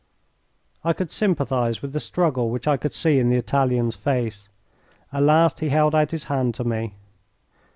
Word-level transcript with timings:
I 0.83 0.93
could 0.93 1.11
sympathise 1.11 1.83
with 1.83 1.93
the 1.93 1.99
struggle 1.99 2.49
which 2.49 2.67
I 2.67 2.75
could 2.75 2.95
see 2.95 3.19
in 3.19 3.29
the 3.29 3.35
Italian's 3.35 3.95
face. 3.95 4.49
At 5.13 5.21
last 5.21 5.59
he 5.59 5.69
held 5.69 5.93
out 5.93 6.09
his 6.09 6.23
hand 6.23 6.55
to 6.55 6.63
me. 6.63 6.95